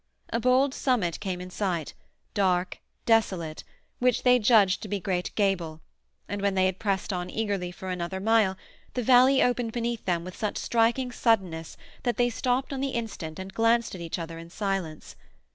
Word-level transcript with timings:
A 0.31 0.39
bold 0.39 0.73
summit 0.73 1.19
came 1.19 1.39
in 1.39 1.51
sight, 1.51 1.93
dark, 2.33 2.79
desolate, 3.05 3.63
which 3.99 4.23
they 4.23 4.39
judged 4.39 4.81
to 4.81 4.87
be 4.87 4.99
Great 4.99 5.29
Gabel; 5.35 5.79
and 6.27 6.41
when 6.41 6.55
they 6.55 6.65
had 6.65 6.79
pressed 6.79 7.13
on 7.13 7.29
eagerly 7.29 7.71
for 7.71 7.91
another 7.91 8.19
mile, 8.19 8.57
the 8.95 9.03
valley 9.03 9.43
opened 9.43 9.73
beneath 9.73 10.03
them 10.05 10.23
with 10.23 10.35
such 10.35 10.57
striking 10.57 11.11
suddenness 11.11 11.77
that 12.01 12.17
they 12.17 12.31
stopped 12.31 12.73
on 12.73 12.81
the 12.81 12.89
instant 12.97 13.37
and 13.37 13.53
glanced 13.53 13.93
at 13.93 14.01
each 14.01 14.17
other 14.17 14.39
in 14.39 14.49
silence. 14.49 15.15